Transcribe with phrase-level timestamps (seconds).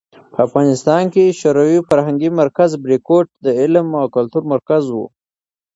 [0.33, 4.97] په افغانستان کې شوروي فرهنګي مرکز "بریکوټ" د علم او کلتور مرکز و.